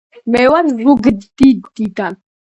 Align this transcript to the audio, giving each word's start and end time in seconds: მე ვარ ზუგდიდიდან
მე 0.35 0.45
ვარ 0.51 0.69
ზუგდიდიდან 0.79 2.17